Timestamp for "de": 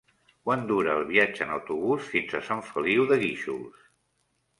3.13-3.19